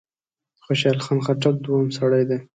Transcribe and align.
خوشحال 0.65 0.99
خان 1.05 1.19
خټک 1.25 1.55
دوهم 1.65 1.89
سړی 1.97 2.23
دی. 2.29 2.39